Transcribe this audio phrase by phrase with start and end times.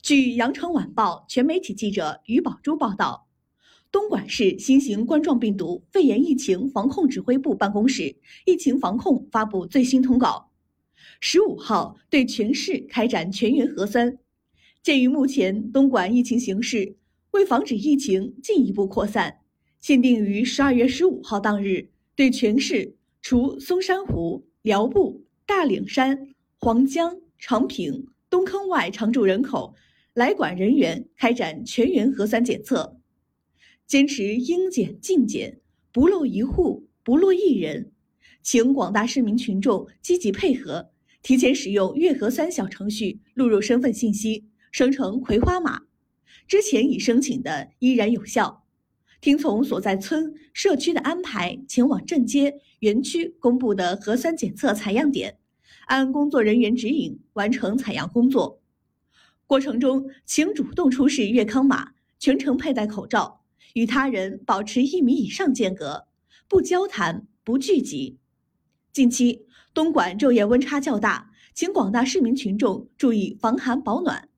[0.00, 3.28] 据羊城晚报全媒体记者于宝珠报道，
[3.90, 8.16] 东莞市新型冠状病毒肺炎疫情防控指挥部办公室
[8.46, 10.50] 疫情防控发布最新通告，
[11.20, 14.16] 十五号对全市开展全员核酸。
[14.82, 16.96] 鉴于目前东莞疫情形势，
[17.32, 19.40] 为防止疫情进一步扩散，
[19.80, 26.28] 限定于十二月十五号当日，对全市除松山湖、寮步、大岭山、
[26.60, 29.74] 黄江、长平、东坑外常住人口。
[30.14, 32.98] 来管人员开展全员核酸检测，
[33.86, 35.60] 坚持应检尽检，
[35.92, 37.92] 不漏一户，不落一人。
[38.42, 40.90] 请广大市民群众积极配合，
[41.22, 45.82] 提前使用粤核酸小程序录入身份信息，生成葵花码。
[46.46, 48.64] 之前已申请的依然有效。
[49.20, 55.38] 听从所在村、社区的安排，前往镇街、园区公布的核酸检测采样点，
[55.86, 58.62] 按工作人员指引完成采样工作。
[59.48, 63.40] 过程中，请主动出示粤康码，全程佩戴口罩，
[63.72, 66.06] 与他人保持一米以上间隔，
[66.46, 68.18] 不交谈、不聚集。
[68.92, 74.28] 近期，东莞昼夜温差较大，请广大市民群众注意防寒保暖。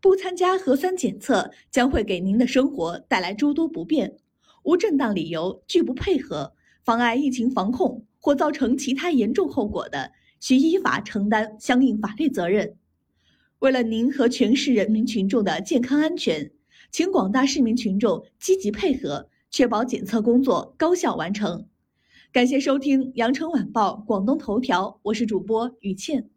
[0.00, 4.16] 不参加核酸检测将会给您的生活带来诸多不便，
[4.62, 6.54] 无正当理由拒不配合，
[6.84, 12.76] 妨碍疫情防控或造成其他严重后果的，需依法承担相应法律责任。
[13.64, 16.50] 为了您和全市人民群众的健康安全，
[16.90, 21.66] 请广大市民群众积极配合，确保检测工作高效完成。
[22.30, 26.28] 感谢收听羊城晚报广东头条，我是主播于倩。